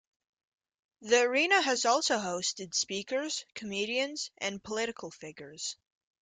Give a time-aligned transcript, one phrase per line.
[1.01, 5.77] The arena has also hosted speakers, comedians, and political figures.